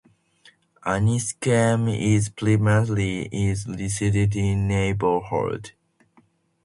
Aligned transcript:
Annisquam 0.83 1.87
is 1.95 2.29
primarily 2.29 3.29
a 3.31 3.49
residential 3.67 4.55
neighborhood. 4.55 5.73